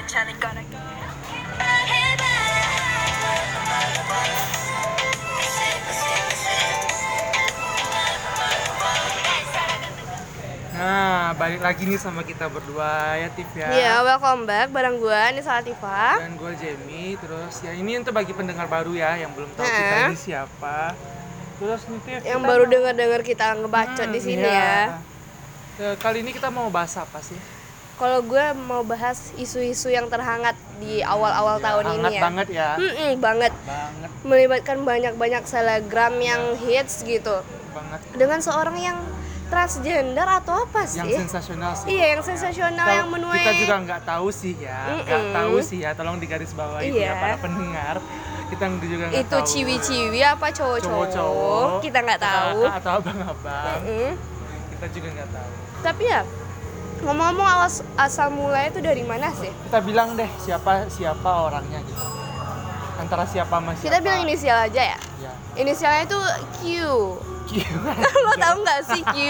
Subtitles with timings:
[0.00, 0.76] 괜찮을 거라고
[10.76, 13.64] Nah, balik lagi nih sama kita berdua ya Tif ya.
[13.66, 16.20] Iya, welcome back bareng gue Nisa Latifah.
[16.20, 17.16] Dan gue Jamie.
[17.16, 19.72] Terus ya ini untuk bagi pendengar baru ya yang belum tahu Nah.
[19.72, 20.92] kita ini siapa.
[21.56, 22.20] Terus nih Tif.
[22.20, 24.52] Yang kita baru mau- dengar-dengar kita ngebacot Hmm, di sini iya.
[24.60, 24.84] ya.
[25.82, 27.40] Eh, Kali ini kita mau bahas apa sih?
[28.01, 32.21] Kalau gue mau bahas isu-isu yang terhangat di awal-awal tahun Hangat ini ya.
[32.23, 32.69] banget ya.
[32.75, 33.53] Mm-mm, banget.
[33.61, 37.45] Banget Melibatkan banyak-banyak selebgram yang hits gitu.
[37.71, 37.99] banget.
[38.11, 38.97] Dengan seorang yang
[39.47, 40.97] transgender atau apa sih?
[40.99, 41.87] Yang sensasional sih.
[41.89, 45.77] Iya, yang sensasional Kita- yang menuai Kita juga nggak tahu sih ya, nggak tahu sih
[45.79, 45.89] ya.
[45.93, 47.11] Tolong digaris bawah itu ya Iya.
[47.15, 47.95] para pendengar.
[48.49, 49.45] Kita juga nggak itu tahu.
[49.47, 51.69] ciwi-ciwi apa cowok-cowok Cowok-cowok.
[51.79, 53.79] kita nggak tahu atau abang-abang.
[53.85, 54.11] Mm-mm.
[54.73, 55.51] Kita juga nggak tahu.
[55.81, 56.21] tapi ya
[57.01, 62.03] ngomong-ngomong awas asal mulai itu dari mana sih Kita bilang deh siapa siapa orangnya gitu.
[62.97, 63.83] Antara siapa sama siapa.
[63.83, 65.31] kita bilang inisial aja ya Ya.
[65.55, 66.19] inisialnya itu
[66.55, 66.59] Q
[68.21, 69.15] lo tau nggak sih Q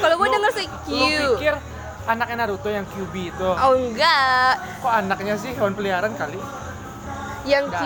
[0.00, 1.54] kalau gue denger sih Q Lu pikir
[2.02, 3.46] anaknya Naruto yang QB itu?
[3.46, 6.38] oh enggak Kok anaknya sih hewan peliharaan kali?
[7.42, 7.82] yang Q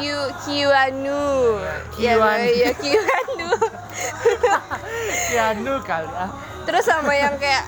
[0.69, 1.57] Qanu
[1.97, 2.53] ya Q-anu.
[2.53, 3.49] ya Qanu
[5.27, 6.29] Keanu kali ah.
[6.67, 7.65] Terus sama yang kayak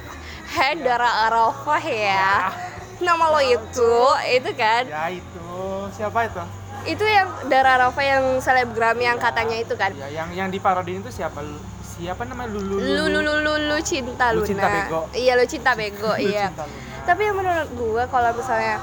[0.49, 2.51] Hendara Arafah ya
[2.99, 3.95] nama lo itu
[4.29, 5.49] itu kan Ya itu
[5.93, 6.43] siapa itu?
[6.89, 11.11] itu yang Dara Arafah yang selebgram yang katanya itu kan Ya yang yang diparodiin itu
[11.13, 11.39] siapa?
[11.39, 12.79] Lu- Siapa namanya Lulu?
[12.79, 15.01] lu lu lu lu, lu cinta Lu Luna cinta bego.
[15.13, 16.63] iya lu cinta bego iya cinta
[17.03, 18.79] tapi yang menurut gue kalau misalnya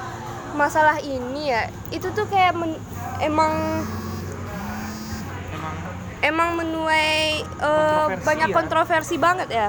[0.52, 2.82] masalah ini ya itu tuh kayak men-
[3.20, 3.54] emang
[5.50, 5.76] emang
[6.22, 8.54] emang menuai Kontroversi banyak ya.
[8.54, 9.68] kontroversi banget ya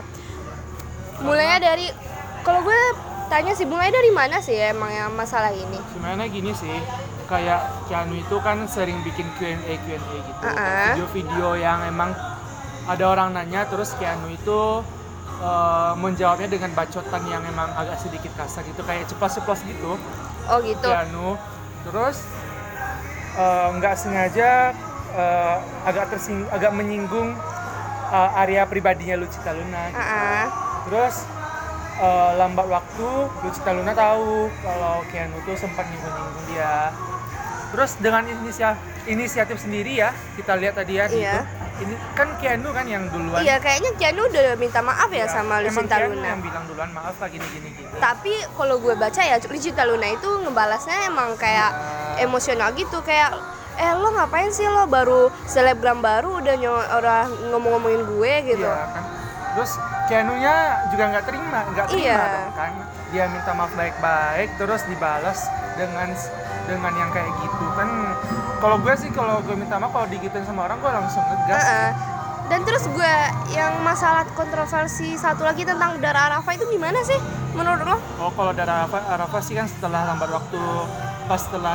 [1.22, 1.86] mulainya dari
[2.44, 2.80] kalau gue
[3.26, 6.76] tanya sih mulai dari mana sih ya emang yang masalah ini sebenarnya gini sih
[7.26, 10.94] kayak Keanu itu kan sering bikin Q&A Q&A gitu Uh-uh.
[10.94, 12.14] video-video yang emang
[12.86, 14.60] ada orang nanya terus Keanu itu
[15.42, 19.98] eh, menjawabnya dengan bacotan yang emang agak sedikit kasar gitu kayak ceplos-ceplos gitu
[20.46, 21.34] oh gitu Keanu
[21.82, 22.22] terus
[23.34, 24.70] eh, nggak sengaja
[25.18, 27.34] eh, agak tersing agak menyinggung
[28.14, 29.98] eh, area pribadinya Lucita Luna gitu.
[29.98, 30.65] Ah-ah.
[30.86, 31.26] Terus
[31.96, 33.08] eh, lambat waktu
[33.42, 36.94] Lucita Luna tahu kalau Keanu tuh sempat nyinggung-nyinggung dia
[37.66, 41.34] terus dengan inisiatif inisiatif sendiri ya kita lihat tadi ya Iya.
[41.36, 41.42] itu
[41.76, 45.60] ini kan Keanu kan yang duluan iya kayaknya Keanu udah minta maaf ya, Ya, sama
[45.60, 49.36] Keanu Luna yang bilang duluan maaf lah gini gini gini tapi kalau gue baca ya
[49.42, 51.70] Lucinta Luna itu ngebalasnya emang kayak
[52.16, 52.24] Ya.
[52.24, 53.34] emosional gitu kayak
[53.76, 58.88] eh lo ngapain sih lo baru selebgram baru udah nyo orang ngomong-ngomongin gue gitu Iya
[58.88, 59.04] kan.
[59.52, 59.72] Terus
[60.06, 60.54] Keanu-nya
[60.88, 62.22] juga nggak terima, nggak terima Iya.
[62.32, 62.72] dong kan.
[63.08, 65.38] Dia minta maaf baik-baik, terus dibalas
[65.74, 66.14] dengan
[66.64, 67.88] dengan yang kayak gitu kan.
[68.56, 71.60] Kalau gue sih kalau gue minta maaf kalau digituin sama orang gue langsung ngegas.
[71.60, 71.90] Heeh.
[72.46, 73.14] dan terus gue
[73.50, 77.18] yang masalah kontroversi satu lagi tentang Dara Arafah itu gimana sih
[77.52, 77.98] menurut lo?
[78.22, 80.62] Oh kalau dari Arafah, Arafah sih kan setelah lambat waktu
[81.26, 81.74] pas setelah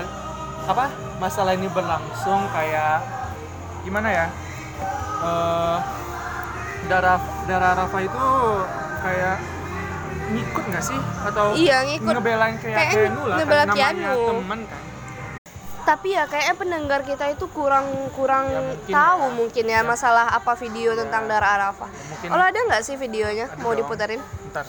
[0.64, 0.88] apa
[1.20, 3.04] masalah ini berlangsung kayak
[3.84, 4.26] gimana ya?
[5.22, 5.78] Eh
[6.92, 8.26] darah darah Arafah itu
[9.00, 9.38] kayak
[10.30, 12.08] ngikut nggak sih atau Iya, ngikut.
[12.10, 14.16] ngebelain kayak Kayaknya Keanu lah ngebela kan Keanu.
[14.30, 14.82] temen kan
[15.82, 19.34] Tapi ya kayaknya pendengar kita itu kurang kurang Ya, mungkin tahu ya.
[19.34, 21.90] mungkin ya masalah apa video tentang Dara Arafah.
[21.90, 23.82] mungkin Kalau ada nggak sih videonya ada mau dong.
[23.82, 24.22] diputarin?
[24.48, 24.66] Ntar.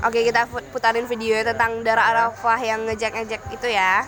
[0.00, 4.04] Oke kita pu- putarin video tentang Dara Arafah yang ngejek-ngejek itu ya.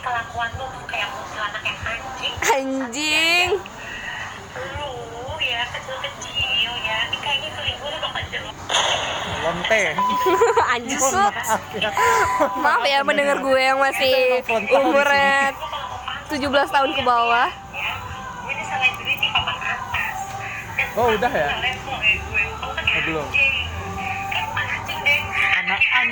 [0.00, 3.48] Kelakuan lu tuh kayak kuntilanak yang anjing Anjing.
[4.78, 4.92] lu
[5.38, 6.34] ya kecil-kecil
[6.82, 8.56] ya ini kayaknya selingkuh lu bakal jelek
[9.38, 9.82] lonte
[10.74, 11.14] Anjing su.
[11.16, 11.90] maaf ya
[12.58, 14.42] Maaf ya mendengar gue yang masih
[14.74, 15.54] umurnya
[16.28, 17.48] 17 tahun ke bawah.
[20.92, 21.48] Oh, udah ya?
[22.60, 23.26] Oh, belum.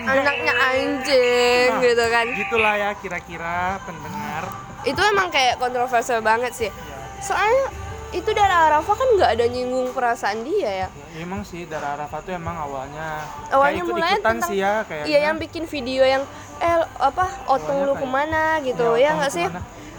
[0.07, 2.27] Anaknya anjing Nah, gitu kan.
[2.33, 4.45] gitulah ya kira-kira pendengar
[4.83, 6.71] Itu emang kayak kontroversial banget sih.
[6.71, 7.67] ya, Soalnya
[8.13, 10.89] itu Dara Arafah kan nggak ada nyinggung perasaan dia ya.
[11.11, 13.19] ya emang sih darah Arafah tuh emang awalnya
[13.51, 16.23] Awalnya kayak mulai tentang sih ya kayak Iya yang bikin video yang
[16.57, 19.47] eh apa otong Awalnya lu kayak- ke mana gitu ya nggak sih?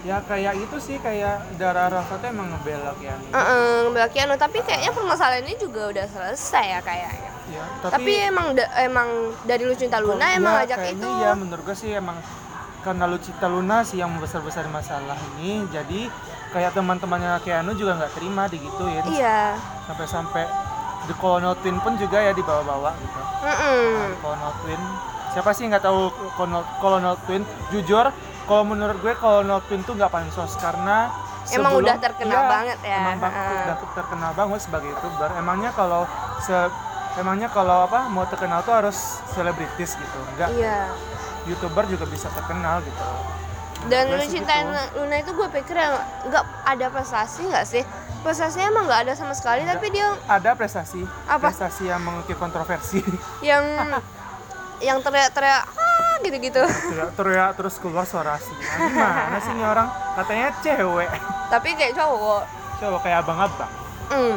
[0.00, 4.58] ya kayak itu sih kayak darah Arafah tuh emang ngebela ya Heeh, ngebela Keanu tapi
[4.62, 7.27] kayaknya permasalahan ini juga udah selesai ya kayaknya.
[7.50, 9.08] Ya, Tapi, emang da- emang
[9.42, 11.10] dari Lucinta Luna kok- emang ya, kayaknya itu.
[11.18, 12.16] ya menurut gue sih emang
[12.78, 16.08] karena Lucita Luna sih yang membesar-besar masalah ini jadi
[16.48, 20.46] kayak teman-temannya Keanu juga nggak terima digituin iya sampai-sampai
[21.04, 24.16] The Colonel Twin pun juga ya dibawa-bawa gitu Mm-mm.
[24.18, 24.80] Colonel Twin
[25.28, 28.08] siapa sih nggak tahu Colonel, Colonel Twin jujur
[28.44, 31.10] kalau menurut gue Colonel Twin tuh nggak pansos karena
[31.50, 32.96] Emang sebelum- udah terkenal iya, banget ya.
[32.98, 33.60] emang bang- Heeh.
[33.64, 36.02] udah terkenal banget sebagai youtuber emangnya kalau
[36.38, 36.56] se
[37.18, 38.96] emangnya kalau apa mau terkenal tuh harus
[39.34, 40.18] selebritis gitu.
[40.34, 40.88] Enggak iya.
[41.44, 43.02] Youtuber juga bisa terkenal gitu.
[43.86, 45.02] Dan Gue lu sih cintain gitu.
[45.02, 45.94] Luna itu gue pikir yang
[46.26, 47.82] nggak ada prestasi nggak sih?
[48.26, 51.06] Prestasinya emang nggak ada sama sekali tapi dia ada prestasi.
[51.30, 51.50] Apa?
[51.50, 52.98] prestasi yang mengukir kontroversi.
[53.48, 53.64] Yang
[54.78, 56.62] yang teriak-teriak ah gitu-gitu.
[56.62, 59.90] Teriak teriak terus keluar suara asli Nah, gimana sih ini orang?
[60.14, 61.10] Katanya cewek.
[61.50, 62.42] Tapi kayak cowok.
[62.78, 63.72] Cowok kayak abang-abang.
[64.06, 64.34] Hmm.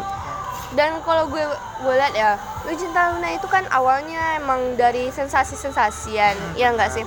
[0.78, 1.44] Dan kalau gue
[1.84, 7.06] gue lihat ya lu cinta Luna itu kan awalnya emang dari sensasi-sensasian ya nggak sih?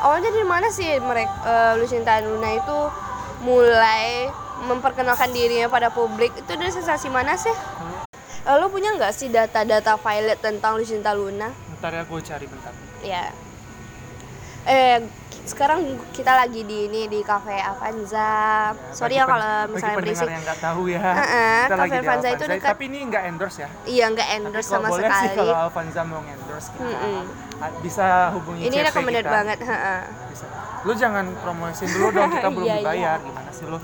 [0.00, 2.78] Awalnya dari mana sih mereka lu cinta Luna itu
[3.42, 4.30] mulai
[4.64, 6.30] memperkenalkan dirinya pada publik?
[6.36, 7.52] Itu dari sensasi mana sih?
[8.40, 11.52] Eh, lu punya nggak sih data-data Violet tentang Lucinta Luna?
[11.80, 12.72] ntar ya gue cari bentar.
[13.00, 13.32] Ya.
[14.68, 15.00] Eh
[15.42, 18.70] sekarang kita lagi di ini di cafe Avanza.
[18.90, 20.28] Sorry ya bagi pen- kalau misalnya berisik.
[20.28, 23.22] yang nggak tahu ya Heeh, kita Cafe lagi di Avanza itu dekat- tapi ini nggak
[23.26, 25.22] endorse ya Iya nggak tapi endorse kalau sama boleh sekali.
[25.22, 26.96] sih kalau Alvanza mau endorse kita
[27.58, 29.32] ah, bisa hubungi Ini CP recommended kita.
[29.32, 29.58] banget.
[29.60, 30.00] heeh.
[30.26, 30.44] bisa
[30.80, 32.80] lu jangan promosiin dulu dong kita belum Iya, iya.
[32.80, 33.78] dibayar gimana sih lu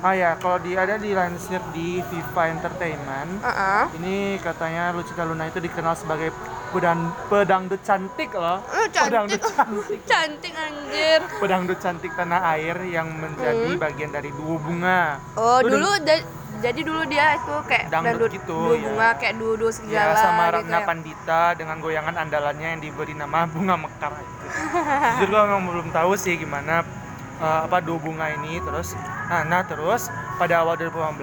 [0.00, 3.84] ah ya kalau di ada dilansir di Viva Entertainment Heeh.
[3.96, 6.34] ini katanya Lucita Luna itu dikenal sebagai
[6.72, 9.52] pedang pedangdut cantik loh Lu pedangdut cantik.
[9.54, 11.20] cantik Cantik anjir.
[11.36, 16.24] pedangdut cantik tanah air yang menjadi bagian dari duo bunga Oh, Lu dulu da-
[16.54, 18.82] jadi dulu dia itu kayak Dangdut dangdut gitu, dua ya.
[18.84, 20.84] bunga kayak duo-duo Ya, segala sama gitu Ratna ya.
[20.84, 24.46] Pandita dengan goyangan andalannya yang diberi nama bunga mekar itu.
[25.18, 26.86] Jujur gue memang belum tahu sih gimana
[27.42, 28.94] uh, apa dua bunga ini terus
[29.26, 31.18] nah, nah terus pada awal 2015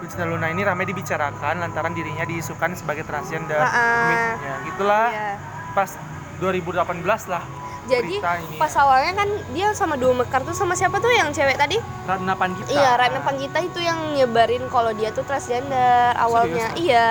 [0.00, 3.56] Lucita Luna ini ramai dibicarakan lantaran dirinya diisukan sebagai transgender.
[3.56, 4.30] Ah, ah.
[4.36, 5.30] Ya, gitulah Iya.
[5.72, 5.90] pas
[6.38, 6.84] 2018
[7.26, 7.42] lah
[7.82, 8.56] Jadi ini.
[8.56, 11.82] pas awalnya kan dia sama duo mekar tuh sama siapa tuh yang cewek tadi?
[12.02, 12.70] Ratna Pandita.
[12.70, 16.70] Iya, Ratna Panggita itu yang nyebarin kalau dia tuh transgender awalnya.
[16.70, 16.78] Serius?
[16.80, 17.08] Iya.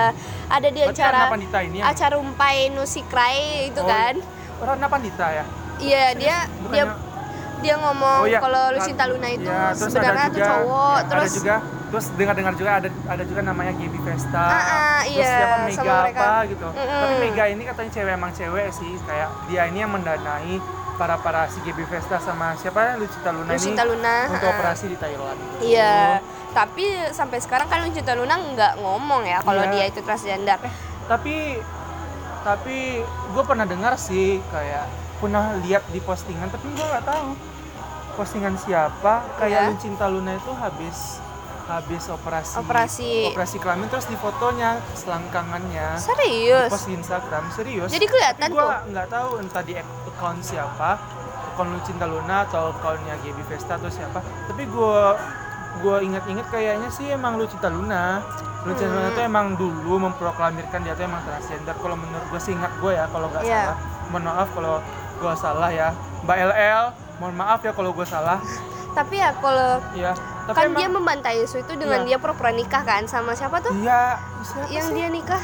[0.48, 4.16] Ada di Berarti acara Pandita ini yang acara umpai nusikrai itu Oh, kan.
[4.62, 5.44] Ratna Pandita ya.
[5.76, 6.84] Iya, dia Bukannya- dia
[7.62, 8.38] dia ngomong Oh iya.
[8.38, 11.54] kalau Lucinta Luna itu terus sebenarnya juga- cowok, ya, terus ada juga
[11.86, 14.42] terus dengar-dengar juga ada ada juga namanya Gaby Vesta.
[14.42, 14.56] Ah,
[15.02, 16.20] terus iya, siapa Mega sama mereka.
[16.20, 16.66] apa gitu.
[16.66, 17.00] Mm-mm.
[17.00, 20.54] Tapi Mega ini katanya cewek emang cewek sih, kayak dia ini yang mendanai
[20.94, 24.16] para para si Gaby Vesta sama siapa Lucita Luna Lucinta ini Luna.
[24.26, 24.52] untuk ah.
[24.52, 25.36] operasi di Thailand.
[25.38, 25.62] gitu.
[25.70, 26.20] Iya.
[26.50, 29.70] Tapi sampai sekarang kan Lucinta Luna nggak ngomong ya kalau Iya.
[29.70, 30.58] dia itu transgender.
[31.06, 31.60] Tapi
[32.42, 37.51] tapi gue pernah dengar sih kayak pernah lihat di postingan tapi gue nggak tahu
[38.12, 39.70] postingan siapa kayak Iya.
[39.70, 41.18] Lucinta Luna itu habis
[41.64, 43.12] habis operasi Operasi.
[43.28, 46.68] operasi kelamin terus di fotonya selangkangannya Serius?
[46.68, 48.80] post di Instagram serius Jadi kelihatan tapi gue tuh.
[48.90, 50.98] nggak tahu entah di account siapa
[51.46, 54.98] account Lucinta Luna atau accountnya Gaby Vesta atau siapa tapi gue
[55.78, 58.20] gue ingat-ingat kayaknya sih emang Lucinta Luna
[58.62, 59.12] Lucinta Luna Hmm.
[59.12, 63.06] itu emang dulu memproklamirkan dia tuh emang transgender kalau menurut gue sih ingat gue ya
[63.06, 63.62] kalau nggak Iya.
[63.64, 64.76] salah mohon maaf kalau
[65.14, 65.88] gue salah ya
[66.22, 66.84] Mbak LL
[67.16, 68.40] mohon maaf ya kalau gue salah
[68.92, 70.12] Tapi ya kalau ya
[70.42, 72.06] tapi kan emang, dia membantai isu itu dengan Iya.
[72.06, 73.72] dia pura-pura nikah kan sama siapa tuh?
[73.74, 74.94] iya siapa yang sih?
[74.94, 75.42] dia nikah.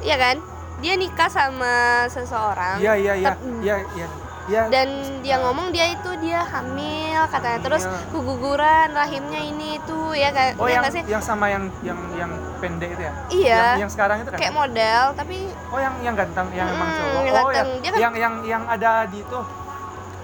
[0.00, 0.36] Iya kan?
[0.78, 1.74] Dia nikah sama
[2.06, 2.78] seseorang.
[2.78, 4.06] iya iya iya iya iya
[4.44, 4.88] iya Dan
[5.20, 7.66] dia ngomong dia itu dia hamil katanya Hamil.
[7.66, 10.54] terus keguguran rahimnya ini itu ya kan?
[10.54, 11.02] oh ya yang sih?
[11.06, 13.56] yang sama yang yang yang pendek itu ya Iya.
[13.74, 15.36] yang, yang sekarang itu kan Kayak model tapi
[15.68, 17.12] Oh yang yang ganteng, yang emang Mm-mm, cowok.
[17.12, 17.52] yang oh ganteng.
[17.52, 19.40] yang, Dia kan- yang yang yang ada di itu.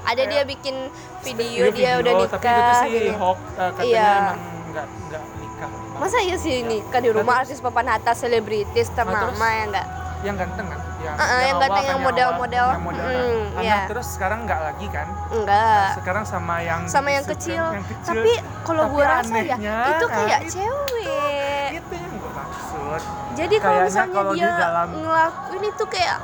[0.03, 0.77] Ada dia bikin
[1.21, 2.39] video dia udah nikah.
[2.39, 3.11] Tapi itu sih gini.
[3.13, 4.09] hoax, eh, katanya Iya.
[4.11, 4.41] emang
[4.71, 5.69] nggak nggak nikah.
[5.97, 9.39] Masa iya sih nikah di rumah artis papan atas selebritis ternama terus?
[9.39, 9.87] ya enggak?
[10.21, 10.81] Yang ganteng kan?
[11.01, 12.67] Yang, Uh-uh, yang awal ganteng, kan, yang model-model.
[12.69, 13.17] Yang model kan.
[13.17, 13.79] Mm, Nah, iya.
[13.89, 15.09] terus sekarang nggak lagi kan?
[15.33, 15.89] Enggak.
[15.97, 17.57] Sekarang sama yang Sama yang kecil.
[17.57, 18.21] yang kecil.
[18.21, 19.57] Tapi kalau gua rasa ya
[19.91, 21.71] itu kayak nah, cewek.
[21.73, 23.01] Itu yang gue maksud.
[23.33, 26.19] Jadi kalau misalnya di dia dalam- ngelakuin itu kayak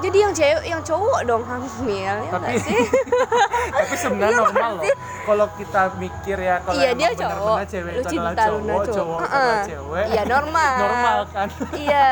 [0.00, 2.80] jadi yang cewek yang cowok dong hamil ya Tapi sih?
[3.76, 4.84] tapi sebenarnya Iya, normal loh.
[5.20, 7.56] Kalau kita mikir ya kalau Iya, dia cowok.
[7.64, 8.86] cewek Lu adalah cinta Luna cowok, cowok.
[8.90, 9.30] cowok Uh-uh.
[9.30, 10.04] adalah cewek.
[10.06, 10.74] Iya normal.
[10.82, 11.48] normal kan?
[11.72, 12.08] Iya.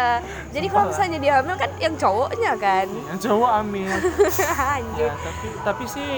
[0.48, 2.86] Jadi kalau misalnya dia hamil kan yang cowoknya kan.
[2.88, 3.90] yang cowok ambil
[4.74, 5.00] Anjir.
[5.00, 6.08] ya tapi tapi sih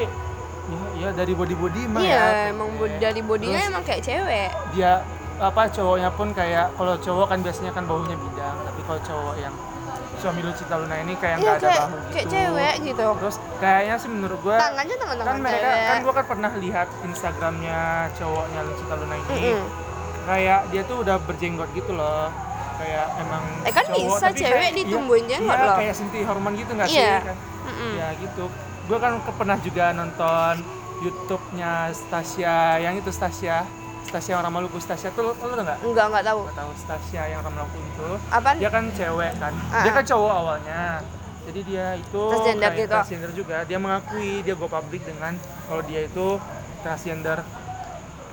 [0.67, 2.81] ya, ya dari body body mah Iya, ya emang pendek.
[2.81, 4.51] bod- dari bodinya Terus emang kayak cewek.
[4.73, 4.93] dia
[5.41, 9.55] apa cowoknya pun kayak kalau cowok kan biasanya kan baunya bidang tapi kalau cowok yang
[10.21, 12.13] suami Lucita Luna ini kayak Iya nggak ada kayak bahu gitu.
[12.13, 13.07] kayak cewek gitu.
[13.17, 15.87] Terus kayaknya sih menurut gue Tangannya tangan-tangan kan mereka cewek.
[15.87, 17.81] kan gue kan pernah lihat Instagramnya
[18.15, 19.61] cowoknya Lucita Luna ini Mm-mm.
[20.23, 22.29] kayak dia tuh udah berjenggot gitu loh
[22.77, 25.77] kayak emang Eh, kan cowok, bisa tapi cewek kayak- ditumbuhin iya, jenggot iya, loh.
[25.77, 27.01] kayak senti hormon gitu nggak Iya.
[27.01, 27.37] sih kan
[27.93, 28.45] ya gitu
[28.83, 30.55] gue kan pernah juga nonton
[31.01, 33.65] YouTube-nya Stasia yang itu Stasia
[34.11, 36.41] Stasia orang Maluku Stasia tuh lo lo tau nggak Enggak, enggak tahu.
[36.43, 38.57] nggak tahu Stasia yang orang Maluku itu Apaan?
[38.59, 39.95] dia kan cewek kan Ah, dia ah.
[39.95, 40.83] kan cowok awalnya
[41.41, 42.91] jadi dia itu Transgender gitu.
[42.93, 45.33] transgender juga dia mengakui dia go public dengan
[45.65, 46.27] kalau dia itu
[46.81, 47.39] transgender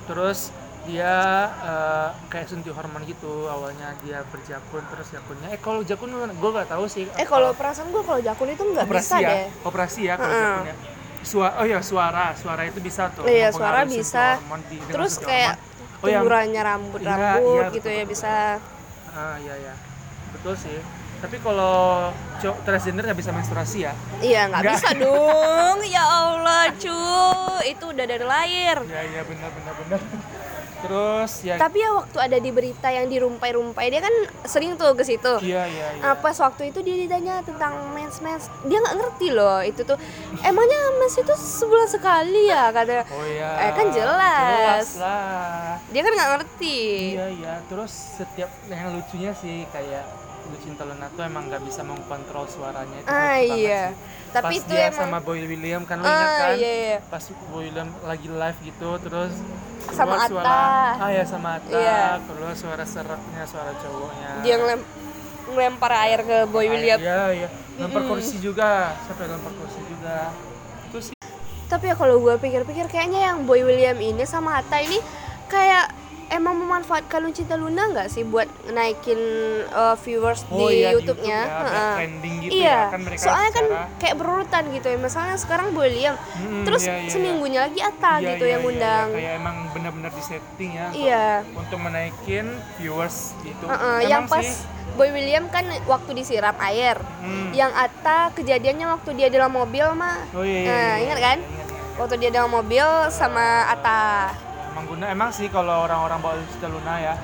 [0.04, 0.50] terus
[0.82, 1.14] dia
[1.60, 6.64] eh, kayak suntik hormon gitu awalnya dia berjakun terus jakunnya eh kalau jakun gue gak
[6.66, 9.46] tahu sih Eh kalau perasaan gue kalau jakun itu nggak bisa ya deh.
[9.62, 10.44] operasi ya kalau Heeh.
[10.48, 10.74] jakunnya
[11.28, 14.40] Sua oh ya suara suara itu bisa tuh Iya, suara bisa.
[14.40, 16.00] hormon di- Terus kayak hormon.
[16.00, 18.10] oh tumburannya rambut Iya, rambut iya, gitu betul, ya betul.
[18.10, 18.34] bisa.
[19.10, 19.74] ah iya ya
[20.30, 20.78] betul sih
[21.18, 22.08] tapi kalau
[22.62, 23.92] transgender nggak bisa menstruasi ya
[24.22, 24.74] Iya nggak Nggak.
[24.78, 25.78] bisa dong.
[25.84, 27.00] ya Allah cu,
[27.66, 28.76] itu udah dari lahir.
[28.84, 30.00] Iya iya benar benar benar.
[30.78, 34.14] Terus ya Tapi ya waktu ada di berita yang dirumpai-rumpai dia kan
[34.46, 35.42] sering tuh ke situ.
[35.42, 36.02] iya iya iya.
[36.02, 39.98] Nah, pas waktu itu dia ditanya tentang mens mens, dia nggak ngerti loh itu tuh.
[40.40, 43.02] Emangnya mens itu sebulan sekali ya kata.
[43.10, 43.50] Oh iya.
[43.66, 44.54] Eh, kan jelas.
[44.54, 45.82] Jelas lah.
[45.90, 46.78] Dia kan nggak ngerti.
[47.18, 47.54] Iya iya.
[47.66, 50.06] Terus setiap yang lucunya sih kayak
[50.48, 53.08] Lucin Talona tuh emang nggak bisa mengkontrol suaranya itu.
[53.10, 53.82] Ah iya.
[53.92, 54.16] sih.
[54.28, 56.56] Tapi Pas itu dia emang sama Boy William kan lo ingat Ah kan?
[56.56, 56.98] iya, iya.
[57.04, 59.32] Pas Boy William lagi live gitu terus
[59.90, 61.04] Sama suara, Atta.
[61.04, 62.20] ah ya sama Atta, Iya.
[62.24, 64.30] keluar suara seraknya suara cowoknya.
[64.40, 64.80] dia ngelem
[65.48, 66.98] ngelempar air ke Boy William.
[66.98, 67.48] Iya iya.
[67.76, 68.92] Lempar kursi juga.
[69.02, 70.30] Sampai lempar kursi juga.
[70.84, 71.14] Itu sih
[71.66, 74.96] Tapi ya kalau gue pikir-pikir kayaknya yang Boy William ini sama Hatta ini
[75.46, 75.92] kayak
[76.30, 79.16] emang memanfaatkan Cinta Luna nggak sih buat naikin
[79.68, 81.38] uh, viewers Oh di iya, di YouTube-nya?
[81.40, 82.68] YouTube ya, trending gitu iya.
[82.68, 84.98] ya, kan mereka Soalnya kan secara- kayak berurutan gitu ya.
[84.98, 88.62] Misalnya sekarang Boy William, Mm, terus iya, iya, seminggunya lagi Atta Iya, gitu iya, yang
[88.62, 89.06] iya, undang.
[89.06, 89.16] iya.
[89.16, 91.26] kayak emang benar-benar di setting ya untuk- Iya.
[91.54, 96.96] untuk menaikin viewers gitu Heeh, Emang yang pas sih, Boy William kan waktu disiram air.
[97.20, 97.52] hmm.
[97.52, 100.20] Yang Atta kejadiannya waktu dia dalam mobil mah.
[100.30, 101.38] oh iya, iya, Nah, iya, ingat iya, kan?
[101.38, 101.96] iya, ingat, ingat.
[101.96, 104.32] Waktu dia dalam mobil sama Atta.
[104.78, 106.34] Emang guna emang sih kalau orang-orang bawa
[106.70, 107.14] Luna ya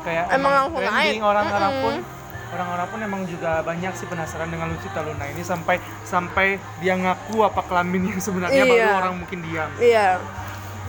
[0.00, 2.52] kayak Emang langsung trending orang-orang pun Mm-mm.
[2.56, 5.76] orang-orang pun emang juga banyak sih penasaran dengan Lucita Luna ini sampai
[6.08, 8.96] sampai dia ngaku apa kelamin yang sebenarnya baru Iya.
[8.96, 10.08] orang mungkin diam Iya.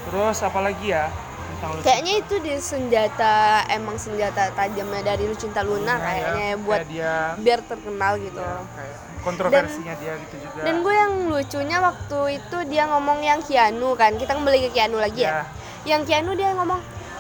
[0.08, 1.12] terus apalagi ya
[1.44, 3.36] tentang Kayaknya itu di senjata
[3.68, 7.14] emang senjata tajamnya dari Lucinta Luna Luna kayaknya ya, buat kayak dia
[7.44, 8.40] biar terkenal gitu.
[8.40, 13.40] ya, kayak kontroversinya dia gitu juga Dan gue yang lucunya waktu itu dia ngomong yang
[13.40, 14.16] Kianu kan.
[14.20, 15.44] Kita kembali ke Kianu lagi ya.
[15.44, 15.63] Ya.
[15.84, 16.80] Yang Kianu dia ngomong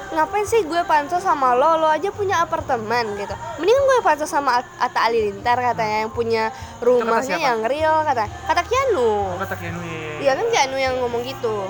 [0.10, 1.76] ngapain sih gue pansos sama lo?
[1.76, 3.34] Lo aja punya apartemen gitu.
[3.58, 6.44] Mendingan gue pansos sama At- Atta Halilintar katanya yang punya
[6.80, 10.14] rumahnya yang real kata kata Oh, Kianu kata Keanu ya.
[10.20, 11.68] iya kan Kianu yang ngomong gitu.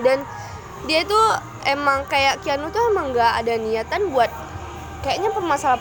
[0.00, 0.24] Dan
[0.84, 1.20] dia itu
[1.64, 4.28] emang kayak Keanu tuh emang nggak ada niatan buat
[5.00, 5.78] kayaknya permasalahan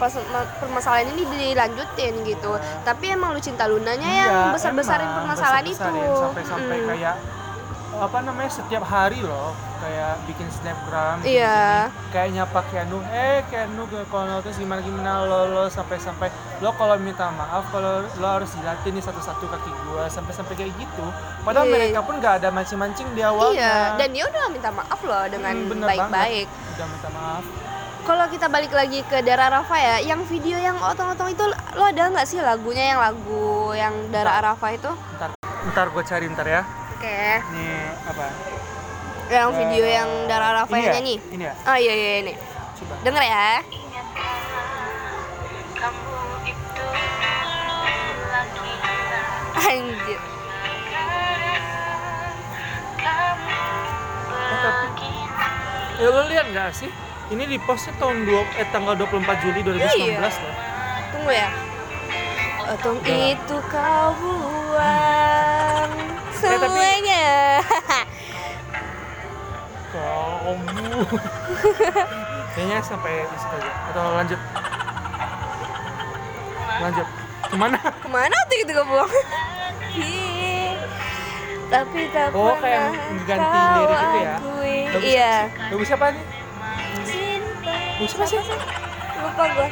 [0.60, 2.52] permasalahan ini dilanjutin gitu.
[2.84, 5.74] Tapi emang lu cinta lunanya yang Iya, besar besarin permasalahan itu.
[5.74, 6.88] besar-besarin sampai-sampai Mm.
[6.88, 7.16] kayak
[7.98, 11.88] apa namanya setiap hari loh kayak bikin snapgram Iya.
[11.88, 12.10] gini.
[12.10, 16.72] kayak nyapa Keanu eh Keanu ke kalau terus gimana gimana lo lo sampai sampai lo
[16.72, 21.06] kalau minta maaf kalau lo harus jilatin nih satu-satu kaki gua sampai sampai kayak gitu
[21.42, 21.74] padahal Iya.
[21.74, 25.54] mereka pun nggak ada mancing-mancing di awalnya iya dan dia udah minta maaf loh dengan
[25.54, 26.74] Hmm, bener baik-baik banget.
[26.74, 27.44] udah minta maaf
[28.02, 32.04] kalau kita balik lagi ke Dara Rafa ya yang video yang otong-otong itu lo ada
[32.08, 35.34] nggak sih lagunya yang lagu yang Dara Rafa itu ntar
[35.68, 36.62] ntar gue cari ntar ya
[36.96, 37.22] oke.
[37.52, 37.76] Nih
[38.06, 38.26] apa?
[39.26, 40.94] Yang Eh, video yang Dara Rafa ini yang ya?
[40.96, 41.16] nyanyi?
[41.30, 41.54] Ini ya?
[41.66, 42.34] Oh iya iya ini.
[42.76, 42.94] Coba.
[43.02, 43.50] Denger ya.
[49.56, 50.20] Anjir.
[52.96, 53.54] Kamu
[54.36, 54.84] Eh,
[55.96, 56.92] Ya lo lihat nggak sih?
[57.26, 60.54] Ini di postnya tahun 2, eh, tanggal 24 Juli 2019 loh.
[61.10, 61.50] Tunggu ya.
[62.68, 65.25] Otong itu kau buang
[66.38, 67.26] Tapi- semuanya.
[72.56, 73.72] Kayaknya sampai di situ aja.
[73.92, 74.40] Atau lanjut.
[76.76, 77.08] Lanjut.
[77.46, 77.78] Ke mana?
[77.80, 79.12] Ke mana waktu itu kau buang?
[81.66, 82.94] Tapi tak Oh, kayak
[83.26, 84.36] ganti kau lirik itu ya?
[84.86, 85.04] Bagus.
[85.04, 85.34] Iya.
[85.72, 86.24] Bagus siapa nih?
[87.96, 88.38] Bagus siapa sih?
[89.18, 89.68] Lupa gua.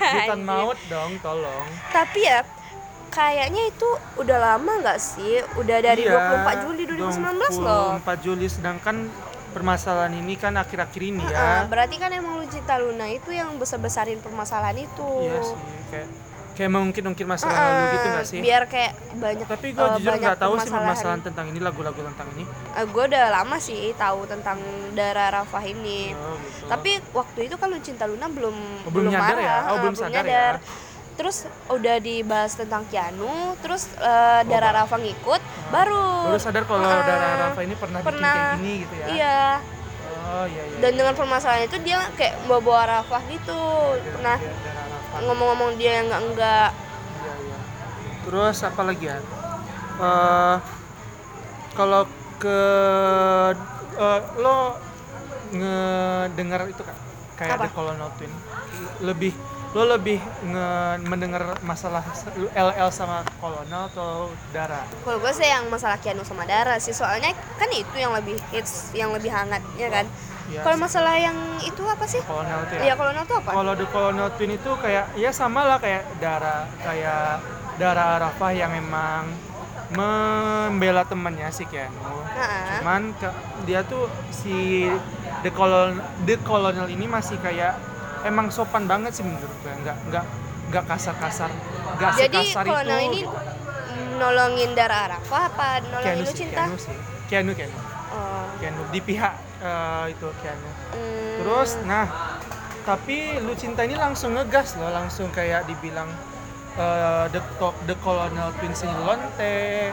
[0.04, 1.66] bukan maut dong tolong.
[1.90, 2.40] Tapi ya
[3.10, 5.42] kayaknya itu udah lama nggak sih?
[5.58, 7.98] Udah dari iya, 24 Juli 2019 loh.
[8.02, 8.46] 24 Juli.
[8.50, 8.96] Sedangkan
[9.54, 13.54] permasalahan ini kan akhir-akhir ini uh -uh, ya berarti kan emang Lucita Luna itu yang
[13.54, 15.10] besar-besarin permasalahan itu.
[15.22, 15.58] Iya sih
[15.94, 16.08] kayak
[16.54, 18.38] kayak mengungkit-ungkit masalah Heeh, lalu gitu gak sih?
[18.40, 21.20] Biar kayak banyak Tapi gue eh, jujur nggak tahu sih permasalahan.
[21.20, 22.44] tentang ini lagu-lagu tentang ini.
[22.84, 24.58] gue udah lama sih tahu tentang
[24.92, 26.14] Dara Rafah ini.
[26.14, 26.66] Oh, gitu.
[26.66, 29.42] Tapi waktu itu kan Lucinta Luna belum Oh, belum nyadar ya?
[29.42, 30.46] marah, Oh, eh, belum sadar ya?
[31.14, 31.36] Terus
[31.68, 35.38] udah dibahas tentang Keanu, terus eh, Dara Rafa ngikut,
[35.70, 37.02] baru baru sadar kalau Heeh.
[37.04, 39.06] Dara Rafa ini pernah, bikin pernah kayak gini gitu ya.
[39.08, 39.42] Iya.
[40.24, 40.78] Oh iya iya.
[40.80, 43.62] Dan dengan permasalahan itu dia kayak bawa Rafah gitu.
[43.94, 44.73] Iya, Pernah iya, Rafa.
[45.22, 46.70] Ngomong-ngomong dia yang enggak enggak.
[47.22, 47.58] Iya, iya.
[48.26, 49.18] Terus apa lagi ya?
[49.94, 50.56] Eh,
[51.78, 52.02] kalau
[52.42, 52.60] ke
[53.94, 54.58] eh, lo
[55.54, 56.96] ngedengar itu kan
[57.38, 57.64] kayak Apa?
[57.66, 58.32] The Colonel Twin
[59.02, 59.34] lebih
[59.74, 62.06] lo lebih nge mendengar masalah
[62.54, 64.86] LL sama Colonel atau Dara?
[65.02, 68.94] Kalau gue sih yang masalah Keanu sama Dara sih, soalnya kan itu yang lebih hits,
[68.94, 70.06] yang lebih hangat, ya kan?
[70.44, 72.20] Iya Kalau masalah yang itu apa sih?
[72.20, 72.82] Colonel itu ya.
[72.84, 73.50] Iya, Colonel itu apa?
[73.50, 77.40] Kalau The Colonel Twin itu kayak ya sama lah kayak Dara kayak
[77.74, 79.24] Dara Arafah yang memang
[79.92, 81.96] membela temannya si Keanu.
[82.26, 84.84] Nah, Cuman ke- dia tuh si
[85.40, 87.78] The Colonel The Colonel ini masih kayak
[88.22, 89.72] emang sopan banget sih menurut gue.
[89.80, 90.24] Nggak nggak
[90.64, 91.50] nggak kasar-kasar,
[91.94, 93.06] nggak jadi sekasar Colonel itu.
[93.06, 93.36] ini gitu.
[94.14, 96.62] nolongin Dara Arafah apa nolongin Keanu lu sih, cinta?
[96.62, 96.96] Keanu sih.
[97.28, 97.78] Keanu Keanu.
[98.10, 99.34] Oh, Keanu di pihak
[99.64, 100.70] eh, itu Keanu.
[100.92, 101.34] hmm.
[101.36, 102.06] Terus, nah,
[102.82, 106.08] tapi lu cinta ini langsung ngegas loh, langsung kayak dibilang
[106.74, 109.90] eh, the Co- the Colonel Twins ini lonte,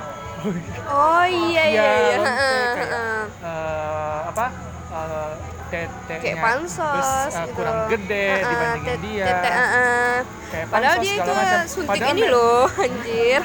[0.87, 2.15] Oh iya iya iya.
[2.17, 2.89] lonte, kayak
[3.39, 4.45] eh, apa?
[4.91, 5.31] Uh,
[5.71, 7.55] tete Kayak pansos gitu.
[7.55, 9.25] kurang gede Heeh, dibandingin tet- dia.
[9.25, 10.15] tete, heeh.
[10.51, 11.59] Kayak Padahal dia itu macam.
[11.63, 13.41] suntik Padahal ini loh, anjir.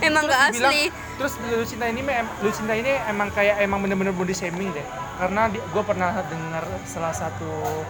[0.00, 0.84] Emang gak dibilang- asli.
[1.20, 2.00] Terus Lucinta ini
[2.40, 4.86] Lucinta ini emang kayak emang bener-bener body shaming deh.
[5.20, 7.84] Karena gue pernah dengar salah satu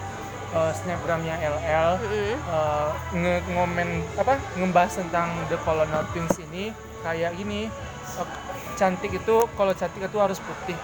[0.50, 2.35] uh, snapgramnya LL Mm-mm.
[2.42, 6.74] uh, nge ngomen apa ngebahas tentang The Colonel Twins ini
[7.07, 7.70] kayak gini
[8.18, 8.26] uh,
[8.74, 10.74] cantik itu kalau cantik itu harus putih.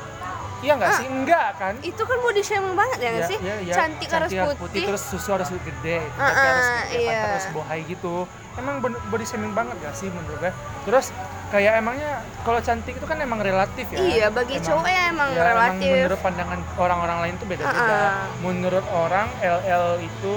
[0.63, 0.99] Iya nggak Ah.
[1.03, 1.07] sih?
[1.11, 1.75] Enggak kan?
[1.83, 3.39] Itu kan body shaming banget ya nggak Ya, sih?
[3.43, 3.75] ya, ya.
[3.75, 4.87] Cantik, harus putih.
[4.89, 7.21] terus susu harus gede, Ah, kaki harus ah, gede, iya.
[7.29, 8.17] harus bohai gitu.
[8.57, 10.53] Emang body shaming banget gak sih menurut gue?
[10.85, 11.13] Terus
[11.47, 13.99] kayak emangnya kalau cantik itu kan emang relatif ya.
[13.99, 15.93] Iya, bagi cowok ya emang relatif.
[16.03, 17.85] menurut pandangan orang-orang lain tuh beda-beda.
[17.87, 18.25] Ah, ah.
[18.41, 20.37] Menurut orang LL itu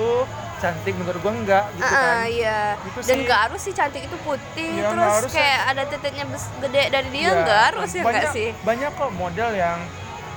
[0.60, 2.16] cantik, menurut gue enggak gitu Ah, kan.
[2.28, 2.60] iya.
[2.84, 5.40] Itu Dan nggak harus sih cantik itu putih, nggak terus harus ya.
[5.40, 6.26] kayak ada titiknya
[6.60, 7.32] gede dari dia Iya.
[7.40, 8.50] nggak harus ya banyak, sih?
[8.62, 9.80] Banyak kok model yang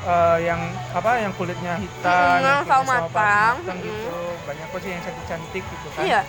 [0.02, 0.58] eh, yang
[0.90, 3.54] apa yang kulitnya hitam, Mm, yang kulitnya matang.
[3.54, 3.84] matang Mm.
[3.84, 4.14] gitu.
[4.42, 6.02] Banyak kok sih yang cantik-cantik gitu kan.
[6.02, 6.20] Iya.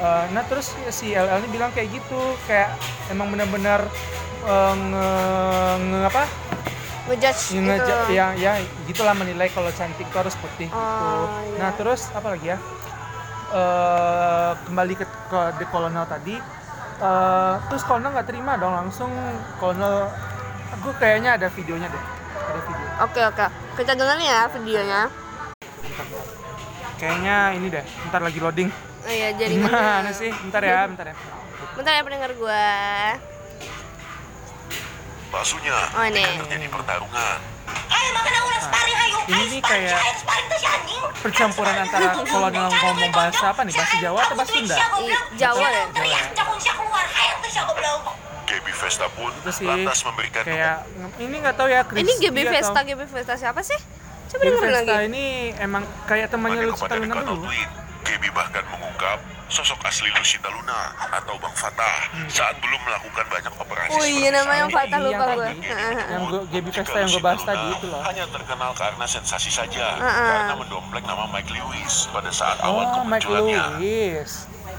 [0.00, 2.72] Eh, nah terus si LL ini bilang kayak gitu, kayak
[3.08, 3.84] emang benar-benar
[4.42, 5.08] eh, nge,
[5.78, 6.24] nge- apa?
[7.04, 7.94] Ngejudge Nge, gitu.
[8.14, 8.52] ya ya
[8.86, 10.78] gitulah menilai kalau cantik itu harus putih gitu.
[10.78, 11.58] Oh, iya.
[11.58, 12.58] Nah terus apa lagi ya?
[13.50, 16.38] Eh, kembali ke, ke The Colonel tadi.
[17.00, 19.10] eh, terus Colonel nggak terima dong langsung
[19.56, 20.08] Colonel.
[20.80, 22.02] Gue kayaknya ada videonya deh.
[22.40, 22.86] Ada video.
[23.00, 25.00] Oke oke, kita dengerin ya videonya.
[26.96, 27.84] Kayaknya ini deh.
[28.08, 28.70] Ntar lagi loading.
[29.00, 29.70] Oh iya jaringannya.
[29.72, 30.30] Gimana sih?
[30.30, 31.14] Bentar ya, bentar ya.
[31.74, 32.66] Bentar ya pendengar gua.
[35.30, 36.24] Baksonya Oh, ini.
[36.42, 37.38] terjadi pertarungan.
[37.70, 39.16] Ayo makan aku udah sparring ayo.
[39.30, 40.02] Ini nih kayak-.
[41.20, 43.74] Percampuran antara Colonel ngomong bahasa apa nih?
[43.76, 44.76] Bahasa Jawa atau bahasa Sunda?
[45.36, 45.84] Jawa ya?
[48.50, 50.82] Gaby Vesta pun Itu sih lantas memberikan kayak
[51.22, 52.02] ini nggak tahu ya Chris.
[52.02, 53.78] Ini GB Vesta, GB Vesta siapa sih?
[54.30, 54.90] Coba dengerin lagi.
[55.10, 55.24] ini
[55.58, 57.46] emang kayak temannya Lucita Luna dulu.
[58.10, 63.90] Gaby bahkan mengungkap sosok asli Lucita Luna atau Bang Fatah saat belum melakukan banyak operasi
[63.92, 65.44] Oh iya namanya saat Fatah lupa Yang gue.
[65.44, 65.58] tadi.
[66.06, 68.02] Yang gua- Gaby Vesta yang gue bahas tadi itu loh.
[68.04, 70.28] hanya terkenal karena sensasi saja Heeh.
[70.28, 73.62] karena mendompleng nama Mike Lewis pada saat awal Oh, Mike kemunculannya.
[73.76, 74.30] Lewis.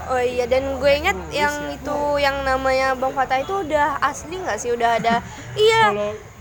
[0.04, 1.74] Oh iya dan gue ingat Lewis yang ya.
[1.74, 4.70] itu yang namanya Bang Fatah itu udah asli nggak sih?
[4.70, 5.20] Udah ada.
[5.58, 5.92] iya.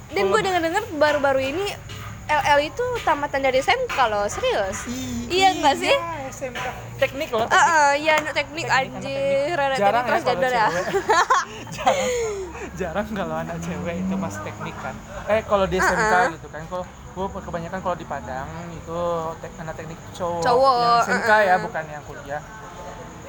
[0.09, 1.67] Dan gue denger-denger baru-baru ini
[2.27, 4.87] LL itu tamatan dari SMK loh, serius.
[5.27, 5.95] Iya nggak sih?
[6.41, 6.67] SMK.
[6.97, 7.45] Teknik loh.
[7.45, 10.67] Ah, ah, iya anak teknik Teknik, anjir, anak Jarang teknik ya kalau ya.
[11.77, 12.09] jarang,
[12.73, 14.95] jarang kalau anak cewek itu mas teknik kan.
[15.29, 16.33] Eh kalau di SMK Uh-uh.
[16.33, 18.99] gitu kan, kalau gue kebanyakan kalau di Padang itu
[19.37, 20.41] tek, anak teknik cowok.
[20.41, 21.59] Cowok, Yang SMK ya, uh-uh.
[21.61, 22.41] bukan yang kuliah.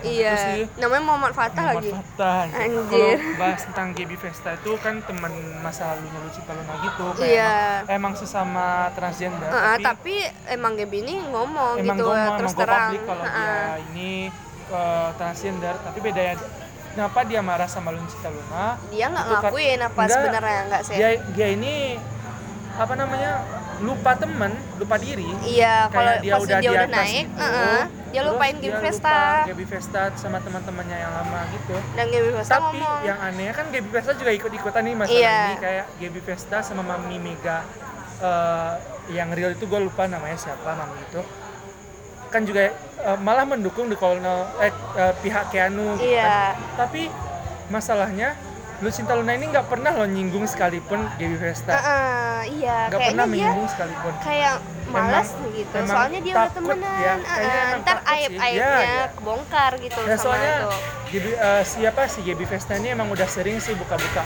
[0.04, 0.34] Iya.
[0.36, 0.62] Sih.
[0.76, 1.90] Namanya Muhammad Fatah Muhammad lagi.
[1.92, 2.42] Fatah.
[2.52, 3.16] Anjir.
[3.16, 7.04] Kalau bahas tentang Gaby Vesta itu kan teman masa lalunya Lucita Luna gitu.
[7.14, 7.52] kayak Iya.
[7.82, 9.48] Emang, emang sesama transgender.
[9.48, 10.16] Ah, tapi, tapi
[10.48, 12.90] emang Gaby ini ngomong emang gitu gue terus emang terang.
[13.02, 13.54] kalau Ah, dia
[13.86, 14.10] ini
[14.68, 16.34] eh, transgender tapi bedanya
[16.88, 20.94] kenapa dia marah sama Lucita Luna dia nggak kan- ngakuin apa Enggak, sebenarnya nggak sih
[20.94, 21.74] dia dia ini
[22.74, 23.32] apa namanya
[23.78, 27.40] lupa temen lupa diri iya kalau dia pas udah dia di udah atas naik gitu,
[27.42, 27.80] heeh,
[28.12, 31.76] dia terus lupain dia Gaby lupa Gaby Vesta sama teman-temannya yang lama gitu.
[31.96, 33.00] Dan Gaby Vesta tapi ngomong.
[33.02, 35.38] yang aneh kan Gaby Vesta juga ikut-ikutan nih masalah Iya.
[35.42, 37.58] ini kayak Gaby Vesta sama Mami Mega
[38.20, 38.72] eh,
[39.10, 41.20] yang real itu gue lupa namanya siapa Mami itu.
[42.28, 46.52] Kan juga eh, malah mendukung di kolonel eh, eh, pihak Keanu gitu iya.
[46.54, 46.86] Kan.
[46.86, 47.08] tapi
[47.66, 48.36] masalahnya
[48.82, 52.78] Lucinta Luna ini nggak pernah lo nyinggung sekalipun Gaby Vesta Heeh, iya.
[52.84, 54.12] Nggak kayaknya pernah dia menyinggung sekalipun.
[54.20, 55.74] kayak malas Emang- gitu.
[55.74, 56.96] emang soalnya dia udah temenan.
[56.98, 58.12] ya, emang ntar takut sih.
[58.12, 59.04] aib aibnya Ya, ya.
[59.14, 60.68] kebongkar gitu Ya sama soalnya itu
[61.08, 64.22] Gaby, eh, siapa sih Gaby Vesta ini emang udah sering sih buka-buka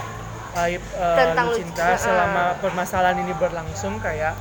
[0.59, 4.33] aib eh, Tentang Lucinta Lucinta, selama permasalahan ini berlangsung kayak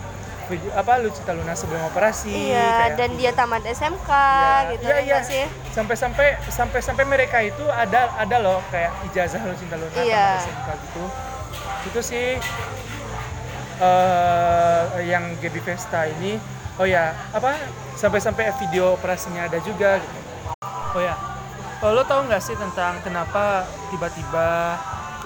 [0.47, 4.97] video- apa Lucinta Luna sebelum operasi iya kayak dan dia tamat SMK Ya, gitu iya,
[4.97, 5.19] ya iya.
[5.21, 10.15] sih sampai-sampai sampai-sampai mereka itu ada ada loh kayak ijazah Lucinta Luna Iya.
[10.17, 11.03] tamat SMK gitu
[11.87, 12.27] itu sih
[13.77, 16.41] eh yang Gaby Vesta ini
[16.77, 17.61] oh ya apa
[17.95, 20.19] sampai-sampai video operasinya ada juga gitu.
[20.93, 21.15] oh ya
[21.79, 24.81] oh, lo tau nggak sih tentang kenapa tiba-tiba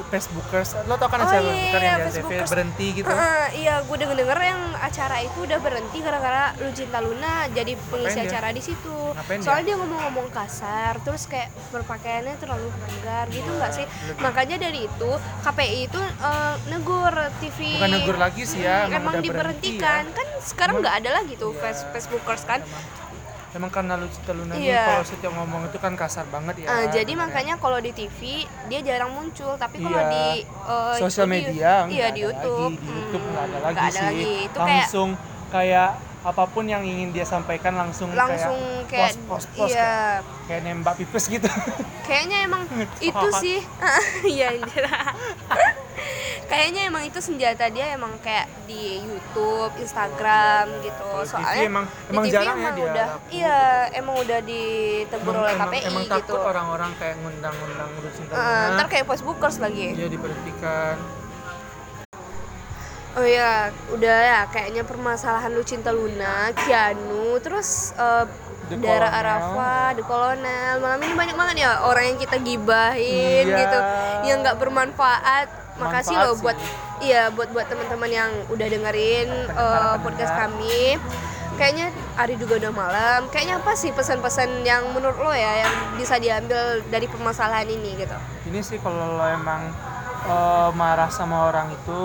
[0.04, 0.68] Facebookers.
[0.82, 2.48] Lo tau kan Oh acara iya, Facebooker yang di TV Facebookers.
[2.48, 3.06] berhenti gitu.
[3.06, 8.00] Heeh, iya gue denger denger yang acara itu udah berhenti gara-gara Lucinta Luna jadi pengisi
[8.10, 8.30] Ngapain dia?
[8.30, 8.96] acara di situ.
[9.10, 9.78] Ngapain soalnya dia?
[9.78, 13.86] ngomong-ngomong kasar terus kayak berpakaiannya terlalu vulgar gitu nggak sih?
[14.06, 15.10] Lebih- makanya dari itu
[15.42, 19.68] KPI itu eh, negur TV Bukan negur lagi sih ya, Hmm, emang emang udah berhenti
[19.74, 20.02] diberhentikan.
[20.02, 20.14] ya.
[20.14, 22.60] kan sekarang nggak ada lagi tuh Iya, face Facebookers kan
[23.50, 24.82] emang karena Luna ini Iya.
[24.84, 28.80] kalau setiap ngomong itu kan kasar banget ya Eh, jadi makanya kalau di TV dia
[28.80, 30.06] jarang muncul tapi kalau Iya.
[30.08, 32.78] di eh, sosial itu di- media iya di ada YouTube lagi.
[32.78, 34.22] di Hmm, YouTube nggak ada lagi ada sih lagi.
[34.40, 35.08] itu kayak langsung
[35.50, 40.44] kayak apa pun yang ingin dia sampaikan langsung, langsung kayak, post post post iya kayak,
[40.46, 41.48] kayak nembak pipes gitu
[42.04, 42.62] kayaknya emang
[43.02, 43.58] itu sih
[44.30, 44.52] iya
[46.50, 50.98] kayaknya emang itu senjata dia emang kayak di YouTube, Instagram gitu.
[51.00, 53.26] Kalau TV Soalnya emang- di emang TV jarang ya emang dia udah laku.
[53.30, 53.58] iya
[53.92, 56.14] emang udah ditegur emang, oleh emang, KPI emang gitu.
[56.18, 59.86] takut orang-orang kayak ngundang-ngundang Lucinta Eh, Luna ntar kayak Facebookers lagi.
[59.92, 60.96] dia diberhentikan
[63.10, 63.50] Oh ya,
[63.90, 67.90] udah ya kayaknya permasalahan Lucinta Luna, Kianu, terus
[68.68, 69.10] The Dara.
[69.12, 70.78] Arafa, The Colonel.
[70.78, 73.58] Malam ini banyak banget ya orang yang kita gibahin Iya.
[73.58, 73.78] gitu,
[74.24, 75.50] yang nggak bermanfaat.
[75.80, 76.42] Makasih Manfaat loh sih.
[76.42, 76.58] buat
[77.00, 79.98] iya buat buat teman-teman yang udah dengerin Pendengar-pendengar.
[80.00, 81.00] podcast kami.
[81.52, 83.20] Kayaknya hari juga udah malam.
[83.28, 88.16] Kayaknya apa sih pesan-pesan yang menurut lo ya yang bisa diambil dari permasalahan ini gitu?
[88.46, 89.68] ini sih kalau lo emang
[90.22, 92.02] eh, marah sama orang itu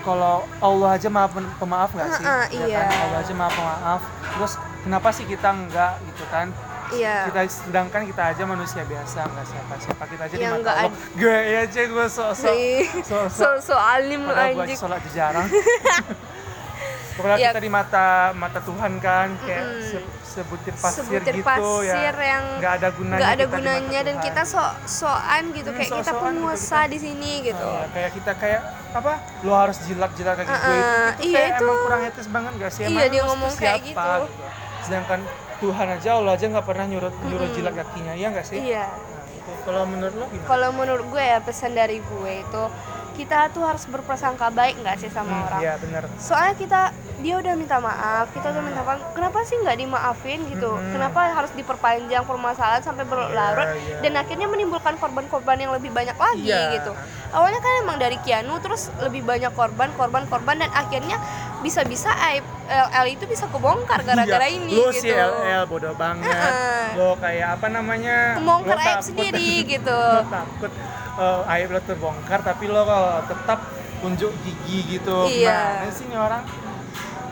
[0.00, 2.78] kalau Allah aja maaf pemaaf nggak sih Ha-ha, Ya iya.
[2.80, 2.98] kan?
[3.00, 6.46] Allah aja maaf pemaaf terus kenapa sih kita enggak gitu kan
[6.88, 7.16] Iya.
[7.26, 10.76] kita sedangkan kita aja manusia biasa nggak siapa siapa kita aja di Yang mata nggak
[10.78, 12.76] Allah gue aja gue sok sok Sih.
[13.02, 14.78] sok So, so alim padahal gue anjing.
[14.78, 15.48] sholat aja jarang
[17.16, 17.48] Pokoknya Ya.
[17.48, 19.88] kita di mata mata Tuhan kan kayak Mm-mm.
[19.88, 23.48] se- sebutir pasir Sebutir gitu pasir ya yang nggak ada gunanya nggak ada kita di
[23.48, 24.26] mata gunanya dan Tuhan.
[24.28, 27.84] kita sok sokan gitu Hmm, kayak kita sok-sokan gitu, penguasa kita- di sini gitu Iya,
[27.88, 28.60] kayak kita kayak
[28.92, 31.64] apa lo harus jilat jilat kaki gue itu, itu iya, kayak itu.
[31.64, 34.36] emang kurang etis banget gak sih Iya, emang dia lo ngomong kayak siapa, gitu.
[34.82, 35.20] sedangkan
[35.58, 38.58] Tuhan aja Allah aja nggak pernah nyuruh nyuruh jilat kakinya iya nggak sih?
[38.58, 38.86] Iya.
[38.86, 40.46] Nah, kalau menurut lo gimana?
[40.46, 42.62] Kalau menurut gue ya pesan dari gue itu
[43.16, 45.60] kita tuh harus berprasangka baik nggak sih sama Hmm, orang?
[45.62, 46.80] iya benar soalnya kita
[47.16, 50.68] dia udah minta maaf kita udah minta maaf kenapa sih nggak dimaafin gitu?
[50.68, 50.92] Mm-mm.
[50.92, 53.96] kenapa harus diperpanjang permasalahan sampai berlarut Iya, iya.
[54.04, 56.76] dan akhirnya menimbulkan korban-korban yang lebih banyak lagi Iya.
[56.76, 56.92] gitu?
[57.32, 61.16] Awalnya kan emang dari Kianu terus lebih banyak korban korban korban dan akhirnya
[61.58, 66.28] bisa-bisa aib LL itu bisa kebongkar gara-gara Iya, ini lo gitu si LL bodoh banget
[66.28, 66.86] Heeh.
[66.94, 69.96] lo kayak apa namanya Membongkar lo aib sendiri gitu.
[69.96, 70.72] lo takut
[71.16, 73.58] eh, aib lo terbongkar tapi lo kalau tetap
[73.96, 75.80] tunjuk gigi gitu Iya.
[75.80, 76.42] Gimana sih ini orang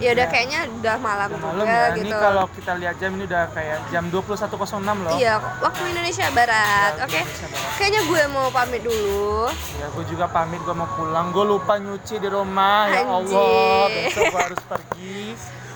[0.04, 0.30] ya udah Ya.
[0.30, 3.78] kayaknya udah malam Udah juga ya ini gitu kalau kita lihat jam ini udah kayak
[3.88, 4.52] jam 21.06
[5.00, 7.74] loh iya waktu Indonesia Barat Ya, oke Barat.
[7.74, 11.28] kayaknya gue mau pamit dulu Ya, gue juga pamit, gue mau pulang.
[11.28, 12.88] Gue lupa nyuci di rumah.
[12.88, 14.08] Ya Allah, Anjir.
[14.08, 15.20] besok gue harus pergi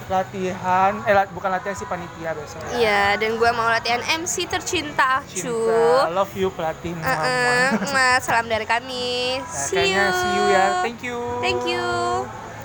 [0.08, 0.92] latihan.
[1.04, 2.58] Eh, bukan latihan sih panitia besok.
[2.64, 2.70] ya.
[2.72, 6.08] Iya, dan gue mau latihan MC tercinta Cinta, aku.
[6.10, 6.96] love you pelatih.
[6.96, 7.76] Muah.
[7.84, 9.36] mwah, salam dari kami.
[9.36, 10.04] Nah, See you.
[10.08, 10.64] see you ya.
[10.80, 11.18] Thank you.
[11.40, 11.84] Thank you.